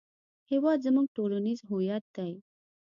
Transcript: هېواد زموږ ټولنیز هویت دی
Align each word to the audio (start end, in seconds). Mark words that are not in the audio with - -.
هېواد 0.51 0.77
زموږ 0.85 1.07
ټولنیز 1.17 1.59
هویت 1.69 2.03
دی 2.15 2.33